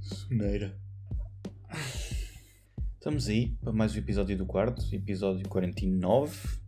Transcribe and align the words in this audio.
Soneira. 0.00 0.78
Estamos 2.94 3.26
aí 3.26 3.56
para 3.60 3.72
mais 3.72 3.92
um 3.96 3.98
episódio 3.98 4.38
do 4.38 4.46
quarto, 4.46 4.84
episódio 4.94 5.48
49, 5.48 6.60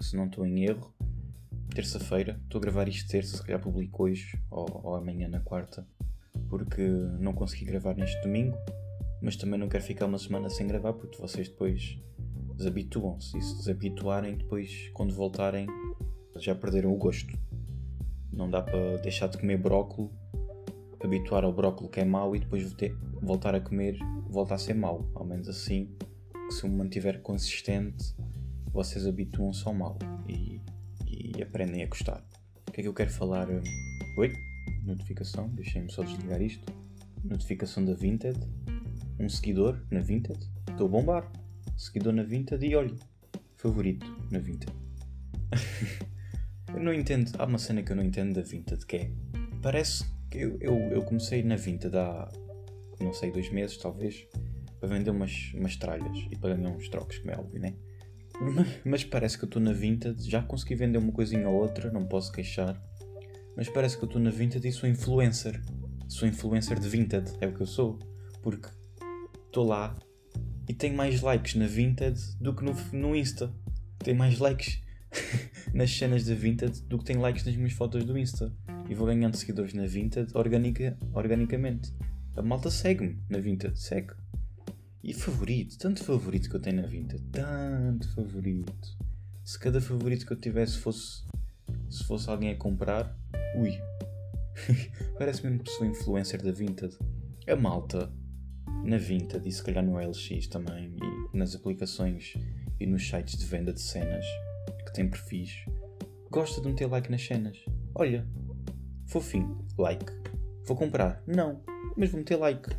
se 0.00 0.16
não 0.16 0.26
estou 0.26 0.46
em 0.46 0.62
erro. 0.62 0.94
Terça-feira, 1.74 2.40
estou 2.44 2.60
a 2.60 2.62
gravar 2.62 2.86
isto 2.86 3.10
terça, 3.10 3.36
se 3.36 3.42
calhar 3.42 3.60
publico 3.60 4.04
hoje 4.04 4.40
ou, 4.48 4.68
ou 4.84 4.94
amanhã 4.94 5.26
na 5.26 5.40
quarta, 5.40 5.84
porque 6.48 6.86
não 7.18 7.32
consegui 7.32 7.64
gravar 7.64 7.96
neste 7.96 8.22
domingo, 8.22 8.56
mas 9.20 9.34
também 9.34 9.58
não 9.58 9.68
quero 9.68 9.82
ficar 9.82 10.06
uma 10.06 10.20
semana 10.20 10.48
sem 10.48 10.68
gravar 10.68 10.92
porque 10.92 11.18
vocês 11.18 11.48
depois 11.48 11.98
desabituam-se 12.54 13.36
e 13.36 13.42
se 13.42 13.56
desabituarem, 13.56 14.36
depois 14.36 14.88
quando 14.94 15.12
voltarem 15.12 15.66
já 16.36 16.54
perderam 16.54 16.92
o 16.92 16.96
gosto. 16.96 17.36
Não 18.32 18.48
dá 18.48 18.62
para 18.62 18.98
deixar 18.98 19.26
de 19.26 19.36
comer 19.36 19.56
brócolis, 19.56 20.12
habituar 21.02 21.44
ao 21.44 21.52
brócolis 21.52 21.90
que 21.92 22.00
é 22.00 22.04
mau 22.04 22.34
e 22.34 22.40
depois 22.40 22.74
voltar 23.20 23.54
a 23.54 23.60
comer 23.60 23.98
volta 24.28 24.54
a 24.54 24.58
ser 24.58 24.74
mau. 24.74 25.10
Ao 25.14 25.24
menos 25.24 25.48
assim, 25.48 25.88
que 26.32 26.54
se 26.54 26.64
o 26.64 26.68
mantiver 26.68 27.20
consistente, 27.22 28.14
vocês 28.72 29.06
habituam-se 29.06 29.66
ao 29.66 29.74
mal 29.74 29.98
e, 30.28 30.60
e, 31.06 31.42
aprendem 31.42 31.82
a 31.82 31.86
gostar. 31.86 32.24
O 32.66 32.72
que 32.72 32.80
é 32.80 32.82
que 32.82 32.88
eu 32.88 32.94
quero 32.94 33.10
falar? 33.10 33.48
Oi? 34.18 34.32
Notificação, 34.84 35.48
deixem-me 35.50 35.90
só 35.90 36.02
desligar 36.02 36.40
isto. 36.40 36.72
Notificação 37.24 37.84
da 37.84 37.94
Vinted. 37.94 38.38
Um 39.18 39.28
seguidor 39.28 39.80
na 39.90 40.00
Vinted. 40.00 40.38
Estou 40.70 40.86
a 40.86 40.90
bombar. 40.90 41.32
Seguidor 41.76 42.12
na 42.12 42.22
Vinted 42.22 42.64
e 42.64 42.74
olha, 42.74 42.94
favorito 43.56 44.06
na 44.30 44.38
Vinted. 44.38 44.72
eu 46.74 46.80
não 46.80 46.92
entendo. 46.92 47.32
Há 47.38 47.44
uma 47.44 47.58
cena 47.58 47.82
que 47.82 47.92
eu 47.92 47.96
não 47.96 48.04
entendo 48.04 48.34
da 48.34 48.42
Vinted 48.42 48.84
que 48.86 48.96
é. 48.96 49.10
Parece 49.62 50.04
eu, 50.32 50.58
eu, 50.60 50.74
eu 50.90 51.02
comecei 51.02 51.42
na 51.42 51.56
Vinted 51.56 51.96
há 51.96 52.28
não 53.00 53.12
sei, 53.12 53.30
dois 53.30 53.50
meses 53.50 53.76
talvez, 53.76 54.26
para 54.80 54.88
vender 54.88 55.10
umas, 55.10 55.52
umas 55.54 55.76
tralhas 55.76 56.18
e 56.30 56.36
para 56.36 56.54
ganhar 56.54 56.70
uns 56.70 56.88
trocos, 56.88 57.18
como 57.18 57.30
é 57.30 57.36
óbvio, 57.36 57.60
né? 57.60 57.74
Mas 58.84 59.04
parece 59.04 59.36
que 59.36 59.44
eu 59.44 59.48
estou 59.48 59.60
na 59.60 59.72
Vinted, 59.72 60.22
já 60.28 60.42
consegui 60.42 60.76
vender 60.76 60.98
uma 60.98 61.12
coisinha 61.12 61.48
ou 61.48 61.60
outra, 61.60 61.90
não 61.90 62.06
posso 62.06 62.30
queixar. 62.30 62.80
Mas 63.56 63.68
parece 63.68 63.96
que 63.96 64.04
eu 64.04 64.06
estou 64.06 64.22
na 64.22 64.30
Vinted 64.30 64.66
e 64.66 64.70
sou 64.70 64.88
influencer. 64.88 65.60
Sou 66.06 66.28
influencer 66.28 66.78
de 66.78 66.88
Vinted, 66.88 67.32
é 67.40 67.48
o 67.48 67.54
que 67.54 67.62
eu 67.62 67.66
sou. 67.66 67.98
Porque 68.40 68.68
estou 69.46 69.66
lá 69.66 69.96
e 70.68 70.74
tenho 70.74 70.94
mais 70.94 71.20
likes 71.20 71.56
na 71.56 71.66
Vinted 71.66 72.16
do 72.40 72.54
que 72.54 72.64
no, 72.64 72.72
no 72.92 73.16
Insta. 73.16 73.52
Tenho 73.98 74.16
mais 74.16 74.38
likes 74.38 74.80
nas 75.74 75.90
cenas 75.90 76.24
da 76.24 76.34
Vinted 76.34 76.80
do 76.82 76.98
que 76.98 77.04
tenho 77.04 77.20
likes 77.20 77.44
nas 77.44 77.56
minhas 77.56 77.72
fotos 77.72 78.04
do 78.04 78.16
Insta. 78.16 78.54
E 78.88 78.94
vou 78.94 79.06
ganhando 79.06 79.36
seguidores 79.36 79.74
na 79.74 79.86
Vinted 79.86 80.30
organica, 80.34 80.96
organicamente. 81.12 81.92
A 82.36 82.42
malta 82.42 82.70
segue-me 82.70 83.20
na 83.28 83.38
Vinted, 83.38 83.78
segue. 83.78 84.14
E 85.02 85.12
favorito, 85.12 85.78
tanto 85.78 86.02
favorito 86.02 86.48
que 86.48 86.56
eu 86.56 86.60
tenho 86.60 86.82
na 86.82 86.88
Vinted, 86.88 87.22
tanto 87.30 88.08
favorito. 88.14 88.96
Se 89.44 89.58
cada 89.58 89.80
favorito 89.80 90.26
que 90.26 90.32
eu 90.32 90.40
tivesse 90.40 90.78
fosse. 90.78 91.24
Se 91.90 92.04
fosse 92.04 92.28
alguém 92.28 92.50
a 92.50 92.56
comprar, 92.56 93.16
ui. 93.56 93.78
Parece 95.18 95.44
mesmo 95.44 95.62
que 95.62 95.70
sou 95.70 95.86
influencer 95.86 96.42
da 96.42 96.52
Vinted. 96.52 96.96
A 97.46 97.56
malta 97.56 98.12
na 98.84 98.96
Vinted 98.96 99.46
e 99.46 99.52
se 99.52 99.62
calhar 99.62 99.84
no 99.84 99.98
LX 99.98 100.46
também 100.48 100.96
e 101.32 101.36
nas 101.36 101.54
aplicações 101.54 102.34
e 102.78 102.86
nos 102.86 103.06
sites 103.06 103.36
de 103.38 103.44
venda 103.44 103.72
de 103.72 103.80
cenas 103.80 104.24
que 104.86 104.92
têm 104.92 105.08
perfis 105.08 105.64
gosta 106.30 106.60
de 106.60 106.68
meter 106.68 106.86
like 106.86 107.10
nas 107.10 107.24
cenas. 107.24 107.58
Olha, 107.94 108.26
fofinho, 109.08 109.66
like. 109.76 110.06
Vou 110.64 110.76
comprar? 110.76 111.22
Não 111.26 111.62
mas 111.98 112.10
vou 112.10 112.20
meter 112.20 112.36
like. 112.36 112.70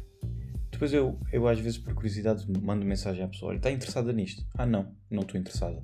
Depois 0.71 0.93
eu, 0.93 1.19
eu 1.33 1.45
às 1.45 1.59
vezes 1.59 1.77
por 1.77 1.93
curiosidade 1.93 2.45
mando 2.61 2.85
mensagem 2.85 3.23
à 3.23 3.27
pessoa: 3.27 3.49
olha, 3.49 3.57
está 3.57 3.69
interessada 3.69 4.13
nisto? 4.13 4.45
Ah, 4.57 4.65
não, 4.65 4.95
não 5.09 5.23
estou 5.23 5.39
interessada. 5.39 5.83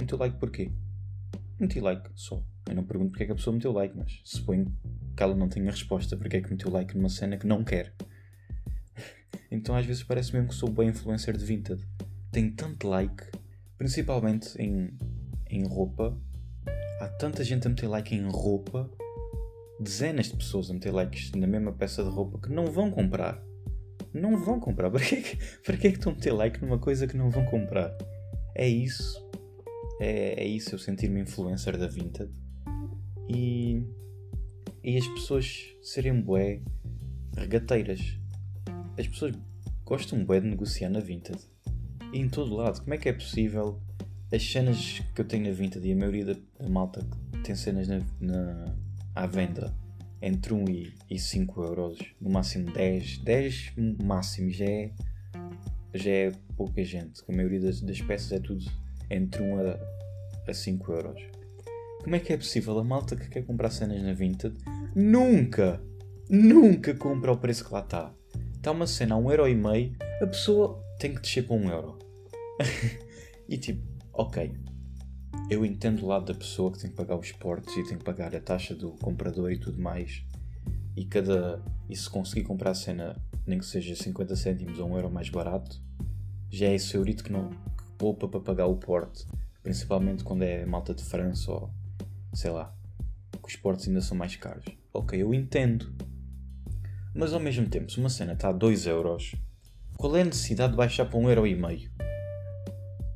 Meteu 0.00 0.16
like 0.16 0.38
porquê? 0.38 0.72
Meti 1.60 1.78
like 1.78 2.08
só. 2.14 2.42
Eu 2.66 2.74
não 2.74 2.84
pergunto 2.84 3.10
porque 3.10 3.24
é 3.24 3.26
que 3.26 3.32
a 3.32 3.34
pessoa 3.34 3.54
meteu 3.54 3.70
like, 3.70 3.94
mas 3.94 4.20
suponho 4.24 4.74
que 5.14 5.22
ela 5.22 5.36
não 5.36 5.48
tenha 5.48 5.70
resposta 5.70 6.16
porque 6.16 6.38
é 6.38 6.40
que 6.40 6.50
meteu 6.50 6.70
like 6.70 6.96
numa 6.96 7.10
cena 7.10 7.36
que 7.36 7.46
não 7.46 7.62
quer. 7.62 7.94
então 9.50 9.76
às 9.76 9.84
vezes 9.84 10.02
parece 10.02 10.32
mesmo 10.32 10.48
que 10.48 10.54
sou 10.54 10.70
bem 10.70 10.88
influencer 10.88 11.36
de 11.36 11.44
Vinted. 11.44 11.86
Tenho 12.32 12.50
tanto 12.52 12.88
like, 12.88 13.24
principalmente 13.76 14.56
em, 14.60 14.96
em 15.50 15.66
roupa. 15.66 16.18
Há 16.98 17.08
tanta 17.08 17.44
gente 17.44 17.66
a 17.66 17.70
meter 17.70 17.88
like 17.88 18.14
em 18.14 18.26
roupa 18.26 18.90
dezenas 19.80 20.26
de 20.26 20.36
pessoas 20.36 20.70
a 20.70 20.74
meter 20.74 20.92
likes 20.92 21.32
na 21.32 21.46
mesma 21.46 21.72
peça 21.72 22.02
de 22.02 22.10
roupa 22.10 22.38
que 22.38 22.52
não 22.52 22.66
vão 22.66 22.90
comprar. 22.90 23.42
Não 24.12 24.36
vão 24.36 24.60
comprar. 24.60 24.90
Para 24.92 25.04
que, 25.04 25.38
para 25.64 25.76
que 25.76 25.86
é 25.88 25.90
que 25.90 25.98
estão 25.98 26.12
a 26.12 26.14
meter 26.14 26.32
like 26.32 26.62
numa 26.62 26.78
coisa 26.78 27.06
que 27.06 27.16
não 27.16 27.30
vão 27.30 27.44
comprar? 27.46 27.96
É 28.54 28.68
isso. 28.68 29.22
É, 30.00 30.42
é 30.42 30.46
isso, 30.46 30.74
eu 30.74 30.78
sentir-me 30.78 31.20
influencer 31.20 31.76
da 31.76 31.86
Vinted. 31.86 32.30
E, 33.28 33.82
e 34.82 34.96
as 34.96 35.06
pessoas 35.08 35.74
serem 35.82 36.20
bué 36.20 36.60
regateiras. 37.36 38.18
As 38.98 39.08
pessoas 39.08 39.34
gostam 39.84 40.24
bué 40.24 40.40
de 40.40 40.48
negociar 40.48 40.90
na 40.90 41.00
Vinted. 41.00 41.38
E 42.12 42.18
em 42.18 42.28
todo 42.28 42.54
lado. 42.54 42.80
Como 42.80 42.94
é 42.94 42.98
que 42.98 43.08
é 43.08 43.12
possível 43.12 43.80
as 44.32 44.42
cenas 44.42 45.00
que 45.14 45.20
eu 45.20 45.24
tenho 45.24 45.44
na 45.44 45.52
Vinted 45.52 45.86
e 45.86 45.92
a 45.92 45.96
maioria 45.96 46.24
da, 46.24 46.34
da 46.58 46.68
malta 46.68 47.06
tem 47.42 47.54
cenas 47.54 47.88
na, 47.88 48.00
na 48.20 48.76
à 49.14 49.26
venda 49.26 49.74
entre 50.20 50.54
1 50.54 50.64
e, 50.68 50.94
e 51.10 51.18
5 51.18 51.62
euros, 51.62 51.98
no 52.20 52.30
máximo 52.30 52.72
10, 52.72 53.18
10 53.18 53.72
máximo 54.02 54.50
já 54.50 54.64
é, 54.64 54.90
já 55.92 56.10
é 56.10 56.32
pouca 56.56 56.82
gente, 56.82 57.22
a 57.28 57.32
maioria 57.32 57.60
das, 57.60 57.80
das 57.80 58.00
peças 58.00 58.32
é 58.32 58.38
tudo 58.38 58.64
entre 59.10 59.42
1 59.42 59.58
a, 59.58 59.78
a 60.48 60.54
5 60.54 60.92
euros. 60.92 61.22
Como 62.02 62.16
é 62.16 62.20
que 62.20 62.32
é 62.32 62.36
possível 62.36 62.78
a 62.78 62.84
malta 62.84 63.16
que 63.16 63.28
quer 63.28 63.44
comprar 63.44 63.70
cenas 63.70 64.02
na 64.02 64.12
Vinted 64.12 64.54
nunca, 64.94 65.80
nunca 66.28 66.94
compra 66.94 67.30
ao 67.30 67.36
preço 67.36 67.66
que 67.66 67.72
lá 67.72 67.80
está? 67.80 68.14
Está 68.56 68.72
uma 68.72 68.86
cena 68.86 69.14
a 69.14 69.18
1,5€, 69.18 69.94
a 70.22 70.26
pessoa 70.26 70.82
tem 70.98 71.14
que 71.14 71.20
descer 71.20 71.46
para 71.46 71.56
1€. 71.56 71.70
Euro. 71.70 71.98
e 73.48 73.58
tipo, 73.58 73.82
ok, 74.12 74.52
eu 75.50 75.64
entendo 75.64 76.02
o 76.02 76.06
lado 76.06 76.26
da 76.26 76.34
pessoa 76.34 76.72
que 76.72 76.78
tem 76.78 76.90
que 76.90 76.96
pagar 76.96 77.16
os 77.16 77.32
portos 77.32 77.76
e 77.76 77.84
tem 77.84 77.98
que 77.98 78.04
pagar 78.04 78.34
a 78.34 78.40
taxa 78.40 78.74
do 78.74 78.92
comprador 78.92 79.52
e 79.52 79.58
tudo 79.58 79.80
mais. 79.80 80.24
E 80.96 81.04
cada. 81.04 81.62
E 81.88 81.96
se 81.96 82.08
conseguir 82.08 82.44
comprar 82.44 82.70
a 82.70 82.74
cena, 82.74 83.16
nem 83.46 83.58
que 83.58 83.66
seja 83.66 83.94
50 83.94 84.34
cêntimos 84.36 84.78
ou 84.78 84.88
um 84.88 84.96
euro 84.96 85.10
mais 85.10 85.28
barato, 85.28 85.80
já 86.50 86.66
é 86.66 86.74
esse 86.74 86.94
eurito 86.94 87.22
que 87.22 87.32
não 87.32 87.50
que 87.50 87.84
poupa 87.98 88.26
para 88.26 88.40
pagar 88.40 88.66
o 88.66 88.76
porte. 88.76 89.26
Principalmente 89.62 90.24
quando 90.24 90.42
é 90.42 90.64
malta 90.64 90.94
de 90.94 91.02
França 91.02 91.50
ou 91.50 91.70
sei 92.32 92.50
lá, 92.50 92.74
que 93.44 93.48
os 93.48 93.56
portos 93.56 93.86
ainda 93.86 94.00
são 94.00 94.16
mais 94.16 94.36
caros. 94.36 94.64
Ok, 94.92 95.20
eu 95.20 95.34
entendo. 95.34 95.94
Mas 97.14 97.32
ao 97.32 97.40
mesmo 97.40 97.68
tempo, 97.68 97.90
se 97.90 97.98
uma 97.98 98.08
cena 98.08 98.32
está 98.32 98.48
a 98.48 98.52
2 98.52 98.86
euros, 98.86 99.34
qual 99.96 100.16
é 100.16 100.22
a 100.22 100.24
necessidade 100.24 100.72
de 100.72 100.76
baixar 100.76 101.04
para 101.06 101.18
um 101.18 101.28
euro 101.28 101.46
e 101.46 101.54
meio? 101.54 101.90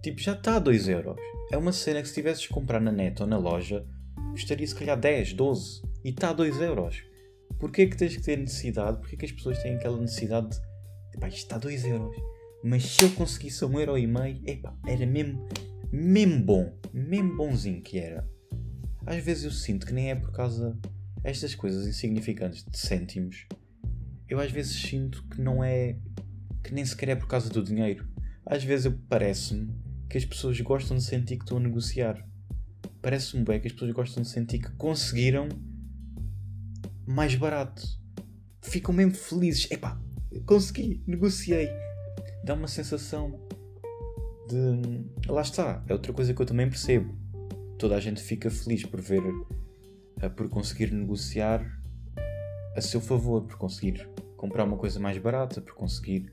Tipo, 0.02 0.20
já 0.20 0.32
está 0.32 0.56
a 0.56 0.58
2 0.58 0.88
euros. 0.88 1.16
É 1.50 1.56
uma 1.56 1.72
cena 1.72 2.00
que 2.02 2.08
se 2.08 2.14
tivesses 2.14 2.42
de 2.42 2.48
comprar 2.48 2.80
na 2.80 2.92
net 2.92 3.20
ou 3.20 3.28
na 3.28 3.38
loja, 3.38 3.84
custaria 4.30 4.66
se 4.66 4.74
calhar 4.74 4.98
10, 4.98 5.32
12 5.32 5.82
e 6.04 6.10
está 6.10 6.30
a 6.30 6.32
2 6.32 6.60
euros. 6.60 7.02
Porquê 7.58 7.86
que 7.86 7.96
tens 7.96 8.16
que 8.16 8.22
ter 8.22 8.36
necessidade? 8.36 8.98
Porquê 8.98 9.16
que 9.16 9.24
as 9.24 9.32
pessoas 9.32 9.60
têm 9.62 9.74
aquela 9.74 10.00
necessidade 10.00 10.50
de 10.50 10.60
epá, 11.14 11.28
isto 11.28 11.38
está 11.38 11.56
a 11.56 11.58
2 11.58 11.84
euros, 11.84 12.16
mas 12.62 12.84
se 12.84 13.04
eu 13.04 13.10
conseguisse 13.10 13.64
um 13.64 13.78
euro 13.78 13.98
e 13.98 14.06
meio, 14.06 14.40
epá, 14.46 14.76
era 14.86 15.04
mesmo, 15.04 15.48
mesmo 15.90 16.44
bom, 16.44 16.72
mesmo 16.92 17.36
bonzinho 17.36 17.82
que 17.82 17.98
era. 17.98 18.28
Às 19.04 19.24
vezes 19.24 19.44
eu 19.44 19.50
sinto 19.50 19.86
que 19.86 19.92
nem 19.92 20.10
é 20.10 20.14
por 20.14 20.30
causa 20.30 20.78
estas 21.24 21.54
coisas 21.54 21.86
insignificantes 21.86 22.64
de 22.64 22.78
cêntimos. 22.78 23.46
Eu 24.28 24.38
às 24.38 24.52
vezes 24.52 24.80
sinto 24.80 25.24
que 25.28 25.40
não 25.40 25.64
é 25.64 25.96
que 26.62 26.74
nem 26.74 26.84
sequer 26.84 27.08
é 27.10 27.16
por 27.16 27.26
causa 27.26 27.48
do 27.48 27.62
dinheiro. 27.62 28.06
Às 28.44 28.62
vezes 28.62 28.92
parece-me 29.08 29.72
que 30.08 30.16
as 30.16 30.24
pessoas 30.24 30.60
gostam 30.60 30.96
de 30.96 31.04
sentir 31.04 31.36
que 31.36 31.44
estão 31.44 31.58
a 31.58 31.60
negociar. 31.60 32.26
Parece-me 33.02 33.44
bem 33.44 33.60
que 33.60 33.66
as 33.66 33.72
pessoas 33.72 33.92
gostam 33.92 34.22
de 34.22 34.28
sentir 34.28 34.58
que 34.58 34.70
conseguiram 34.72 35.48
mais 37.06 37.34
barato. 37.34 37.82
Ficam 38.62 38.94
mesmo 38.94 39.14
felizes. 39.14 39.70
Epá, 39.70 40.00
consegui, 40.46 41.02
negociei. 41.06 41.68
Dá 42.44 42.54
uma 42.54 42.68
sensação 42.68 43.38
de. 44.48 45.30
Lá 45.30 45.42
está, 45.42 45.84
é 45.86 45.92
outra 45.92 46.12
coisa 46.12 46.32
que 46.32 46.40
eu 46.40 46.46
também 46.46 46.68
percebo. 46.68 47.14
Toda 47.78 47.94
a 47.94 48.00
gente 48.00 48.20
fica 48.20 48.50
feliz 48.50 48.84
por 48.84 49.00
ver, 49.00 49.22
eh, 50.20 50.28
por 50.28 50.48
conseguir 50.48 50.92
negociar 50.92 51.64
a 52.74 52.80
seu 52.80 53.00
favor, 53.00 53.44
por 53.44 53.56
conseguir 53.56 54.08
comprar 54.36 54.64
uma 54.64 54.76
coisa 54.76 54.98
mais 54.98 55.18
barata, 55.18 55.60
por 55.60 55.74
conseguir. 55.74 56.32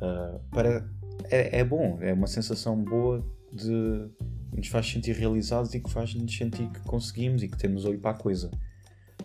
Uh, 0.00 0.38
para 0.50 0.88
é, 1.30 1.60
é 1.60 1.64
bom, 1.64 1.98
é 2.00 2.12
uma 2.12 2.26
sensação 2.26 2.76
boa 2.82 3.24
de 3.52 4.08
nos 4.54 4.68
faz 4.68 4.90
sentir 4.90 5.14
realizados 5.14 5.72
e 5.74 5.80
que 5.80 5.90
faz-nos 5.90 6.36
sentir 6.36 6.68
que 6.68 6.80
conseguimos 6.80 7.42
e 7.42 7.48
que 7.48 7.56
temos 7.56 7.84
olho 7.84 7.98
para 7.98 8.10
a 8.10 8.14
coisa. 8.14 8.50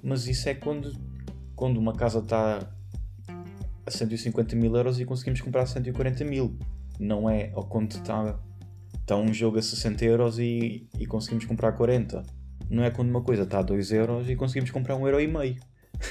Mas 0.03 0.27
isso 0.27 0.47
é 0.47 0.53
quando 0.53 0.93
quando 1.55 1.77
uma 1.77 1.93
casa 1.93 2.19
está 2.19 2.69
a 3.85 3.91
150 3.91 4.55
mil 4.55 4.75
euros 4.75 4.99
e 4.99 5.05
conseguimos 5.05 5.41
comprar 5.41 5.63
a 5.63 5.65
140 5.65 6.25
mil. 6.25 6.57
Não 6.99 7.29
é 7.29 7.51
ao 7.53 7.65
quando 7.65 7.91
está 7.91 8.37
tá 9.05 9.15
um 9.15 9.33
jogo 9.33 9.57
a 9.57 9.61
60 9.61 10.03
euros 10.05 10.39
e, 10.39 10.87
e 10.99 11.05
conseguimos 11.05 11.45
comprar 11.45 11.71
40. 11.73 12.23
Não 12.69 12.83
é 12.83 12.91
quando 12.91 13.09
uma 13.09 13.21
coisa 13.21 13.43
está 13.43 13.59
a 13.59 13.63
2 13.63 13.91
euros 13.91 14.29
e 14.29 14.35
conseguimos 14.35 14.71
comprar 14.71 14.95
um 14.95 15.05
euro 15.05 15.21
e 15.21 15.27
meio. 15.27 15.55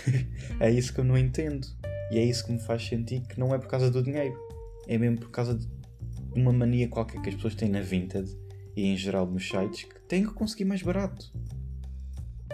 é 0.60 0.70
isso 0.70 0.92
que 0.94 1.00
eu 1.00 1.04
não 1.04 1.18
entendo. 1.18 1.66
E 2.10 2.18
é 2.18 2.24
isso 2.24 2.46
que 2.46 2.52
me 2.52 2.60
faz 2.60 2.86
sentir 2.86 3.20
que 3.22 3.38
não 3.38 3.54
é 3.54 3.58
por 3.58 3.68
causa 3.68 3.90
do 3.90 4.02
dinheiro. 4.02 4.38
É 4.86 4.96
mesmo 4.96 5.18
por 5.18 5.30
causa 5.30 5.54
de 5.54 5.66
uma 6.34 6.52
mania 6.52 6.88
qualquer 6.88 7.20
que 7.22 7.28
as 7.28 7.34
pessoas 7.34 7.54
têm 7.54 7.68
na 7.68 7.80
Vinted 7.80 8.28
e 8.76 8.86
em 8.86 8.96
geral 8.96 9.26
nos 9.26 9.48
sites 9.48 9.84
que 9.84 10.00
têm 10.02 10.24
que 10.24 10.32
conseguir 10.32 10.64
mais 10.64 10.82
barato. 10.82 11.32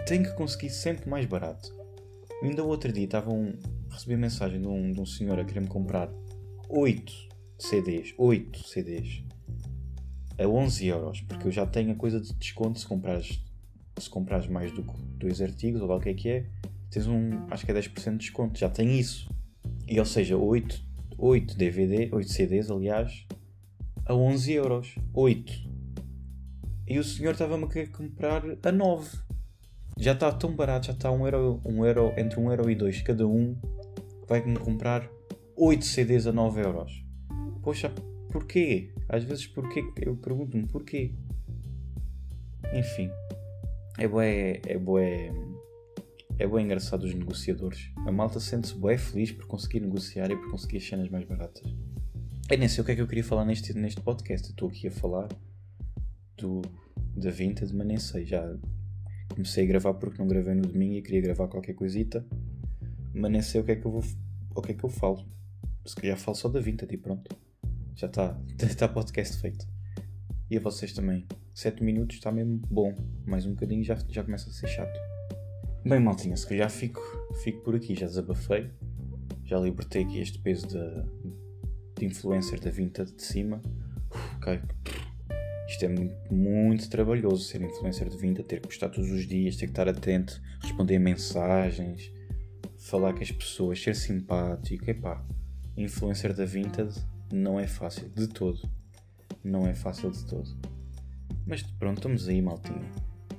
Têm 0.05 0.23
que 0.23 0.33
conseguir 0.33 0.69
sempre 0.69 1.09
mais 1.09 1.25
barato. 1.25 1.73
Ainda 2.43 2.63
outro 2.63 2.91
dia 2.91 3.05
estavam 3.05 3.39
um, 3.39 3.59
recebi 3.89 4.17
mensagem 4.17 4.61
de 4.61 4.67
um, 4.67 4.91
de 4.91 4.99
um 4.99 5.05
senhor 5.05 5.39
a 5.39 5.45
querer-me 5.45 5.67
comprar 5.67 6.09
8 6.69 7.13
CDs, 7.59 8.13
8 8.17 8.67
CDs 8.67 9.23
a 10.39 10.47
11 10.47 10.87
euros, 10.87 11.21
porque 11.21 11.47
eu 11.47 11.51
já 11.51 11.65
tenho 11.65 11.91
a 11.91 11.95
coisa 11.95 12.19
de 12.19 12.33
desconto 12.33 12.79
se 12.79 12.87
comprares, 12.87 13.43
se 13.99 14.09
comprares 14.09 14.47
mais 14.47 14.71
do 14.71 14.83
que 14.83 14.93
dois 15.17 15.41
artigos 15.41 15.81
ou 15.81 15.87
lá 15.87 15.97
o 15.97 15.99
que 15.99 16.09
é 16.09 16.13
que 16.13 16.29
é, 16.29 16.45
tens 16.89 17.07
um, 17.07 17.45
acho 17.51 17.65
que 17.65 17.71
é 17.71 17.75
10% 17.75 18.11
de 18.13 18.17
desconto, 18.17 18.59
já 18.59 18.69
tem 18.69 18.99
isso. 18.99 19.29
E 19.87 19.99
ou 19.99 20.05
seja, 20.05 20.35
8, 20.37 20.83
8 21.17 21.57
DVD, 21.57 22.09
8 22.11 22.31
CDs 22.31 22.71
aliás, 22.71 23.27
a 24.11 24.15
11 24.15 24.51
euros. 24.53 24.95
8. 25.13 25.53
E 26.85 26.99
o 26.99 27.03
senhor 27.03 27.31
estava-me 27.31 27.63
a 27.63 27.67
querer 27.67 27.91
comprar 27.91 28.43
a 28.61 28.71
9. 28.71 29.17
Já 29.97 30.11
está 30.11 30.31
tão 30.31 30.53
barato, 30.53 30.87
já 30.87 30.93
está 30.93 31.11
um 31.11 31.25
euro, 31.25 31.61
um 31.65 31.85
euro, 31.85 32.13
entre 32.17 32.39
1 32.39 32.51
euro 32.51 32.69
e 32.69 32.75
2 32.75 33.01
cada 33.03 33.25
um. 33.25 33.55
Vai-me 34.27 34.57
comprar 34.59 35.09
8 35.55 35.85
CDs 35.85 36.27
a 36.27 36.33
9 36.33 36.61
euros. 36.61 37.05
Poxa, 37.61 37.93
porquê? 38.31 38.93
Às 39.07 39.23
vezes 39.23 39.47
porquê? 39.47 39.81
Eu 39.95 40.17
pergunto-me 40.17 40.67
porquê. 40.67 41.13
Enfim. 42.73 43.09
É 43.97 44.07
bué, 44.07 44.61
é 44.65 44.77
bué, 44.77 45.31
é 46.39 46.47
bué 46.47 46.61
engraçado 46.61 47.03
os 47.03 47.13
negociadores. 47.13 47.91
A 48.05 48.11
malta 48.11 48.39
sente-se 48.39 48.73
bué 48.73 48.97
feliz 48.97 49.31
por 49.31 49.45
conseguir 49.45 49.81
negociar 49.81 50.29
e 50.31 50.35
por 50.35 50.51
conseguir 50.51 50.77
as 50.77 50.87
cenas 50.87 51.09
mais 51.09 51.25
baratas. 51.25 51.63
Eu 52.51 52.57
nem 52.57 52.67
sei 52.67 52.81
o 52.81 52.85
que 52.85 52.91
é 52.91 52.95
que 52.95 53.01
eu 53.01 53.07
queria 53.07 53.23
falar 53.23 53.45
neste, 53.45 53.73
neste 53.73 54.01
podcast. 54.01 54.49
Estou 54.49 54.67
aqui 54.67 54.85
a 54.85 54.91
falar 54.91 55.29
do, 56.35 56.61
da 57.15 57.31
Vintage, 57.31 57.73
mas 57.73 57.87
nem 57.87 57.97
sei. 57.97 58.25
Já 58.25 58.45
comecei 59.29 59.63
a 59.63 59.67
gravar 59.67 59.93
porque 59.93 60.19
não 60.19 60.27
gravei 60.27 60.53
no 60.53 60.63
domingo 60.63 60.95
e 60.95 61.01
queria 61.01 61.21
gravar 61.21 61.47
qualquer 61.47 61.75
coisita. 61.75 62.25
Mas 63.13 63.31
nem 63.31 63.41
sei 63.41 63.61
o 63.61 63.63
que 63.63 63.71
é 63.71 63.75
que 63.77 63.85
eu 63.85 63.91
vou. 63.91 64.03
O 64.53 64.61
que 64.61 64.73
é 64.73 64.75
que 64.75 64.83
eu 64.83 64.89
falo. 64.89 65.25
Se 65.85 65.95
calhar 65.95 66.17
falo 66.17 66.35
só 66.35 66.49
da 66.49 66.59
Vintage 66.59 66.93
e 66.93 66.97
pronto. 66.97 67.33
Já 67.95 68.07
está. 68.07 68.37
Está 68.59 68.85
podcast 68.85 69.37
feito. 69.37 69.65
E 70.49 70.57
a 70.57 70.59
vocês 70.59 70.91
também. 70.91 71.25
7 71.53 71.81
minutos 71.81 72.17
está 72.17 72.33
mesmo 72.33 72.61
bom. 72.69 72.93
Mais 73.25 73.45
um 73.45 73.51
bocadinho 73.51 73.85
já, 73.85 73.97
já 74.09 74.25
começa 74.25 74.49
a 74.49 74.51
ser 74.51 74.67
chato. 74.67 74.99
Bem, 75.85 76.01
maltinha, 76.01 76.35
se 76.35 76.45
calhar 76.45 76.69
fico, 76.69 77.01
fico 77.45 77.61
por 77.61 77.75
aqui. 77.75 77.95
Já 77.95 78.07
desabafei. 78.07 78.69
Já 79.45 79.57
libertei 79.57 80.03
aqui 80.03 80.19
este 80.19 80.37
peso 80.39 80.67
de, 80.67 81.40
de 82.01 82.05
influencer 82.07 82.59
da 82.59 82.71
Vintage 82.71 83.13
de 83.13 83.23
cima. 83.23 83.61
Okay. 84.37 84.59
Isto 85.67 85.85
é 85.85 85.87
muito, 85.87 86.33
muito, 86.33 86.89
trabalhoso 86.89 87.45
ser 87.45 87.61
influencer 87.61 88.09
de 88.09 88.17
vinda, 88.17 88.43
ter 88.43 88.59
que 88.59 88.67
postar 88.67 88.89
todos 88.89 89.09
os 89.09 89.25
dias, 89.25 89.55
ter 89.55 89.67
que 89.67 89.71
estar 89.71 89.87
atento, 89.87 90.41
responder 90.61 90.99
mensagens, 90.99 92.11
falar 92.77 93.13
com 93.13 93.21
as 93.21 93.31
pessoas, 93.31 93.81
ser 93.81 93.95
simpático. 93.95 94.89
Epá, 94.89 95.23
influencer 95.77 96.33
da 96.33 96.43
Vinted 96.43 96.93
não 97.31 97.59
é 97.59 97.67
fácil 97.67 98.09
de 98.09 98.27
todo. 98.27 98.59
Não 99.43 99.65
é 99.65 99.73
fácil 99.73 100.11
de 100.11 100.25
todo. 100.25 100.49
Mas 101.45 101.61
pronto, 101.61 101.97
estamos 101.97 102.27
aí, 102.27 102.41
maltinho. 102.41 102.89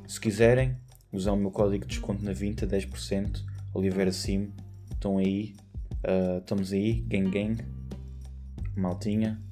Se 0.07 0.21
quiserem 0.21 0.77
usar 1.13 1.33
o 1.33 1.37
meu 1.37 1.51
código 1.51 1.85
de 1.85 1.89
desconto 1.89 2.25
na 2.25 2.33
Vinta, 2.33 2.67
10%, 2.67 3.45
Oliveira 3.75 4.13
Sim, 4.13 4.53
estão 4.91 5.19
aí. 5.19 5.55
Uh, 6.03 6.39
estamos 6.39 6.73
aí, 6.73 7.03
gang 7.03 7.31
gang, 7.31 7.63
maltinha. 8.77 9.43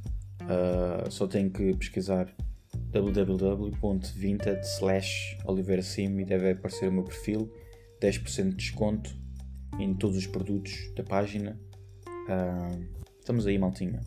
Uh, 0.43 1.11
só 1.11 1.27
tenho 1.27 1.51
que 1.51 1.75
pesquisar 1.75 2.35
www.vinted 2.91 4.61
e 6.21 6.25
deve 6.25 6.51
aparecer 6.53 6.89
o 6.89 6.93
meu 6.93 7.05
perfil. 7.05 7.53
10% 8.01 8.51
de 8.51 8.57
desconto 8.57 9.15
em 9.79 9.95
todos 9.95 10.17
os 10.17 10.27
produtos 10.27 10.73
da 10.95 11.03
página. 11.05 11.61
Uh, 12.07 12.87
estamos 13.19 13.47
aí 13.47 13.59
maltinha 13.59 14.01